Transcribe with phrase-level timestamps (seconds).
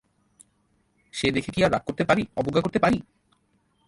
[1.13, 2.97] সে দেখে কি আর রাগ করতে পারি, অবজ্ঞা করতে পারি!